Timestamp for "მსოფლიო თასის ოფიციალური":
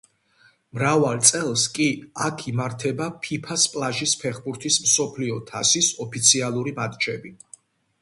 4.89-6.79